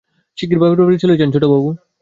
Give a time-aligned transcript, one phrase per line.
[0.37, 1.69] শিগগির বাপের বাড়ি চলে যাব ছোটবাবু।